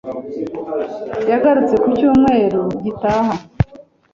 Yagarutse 1.29 1.75
ku 1.83 1.87
cyumweru 1.97 2.61
gitaha 2.83 3.33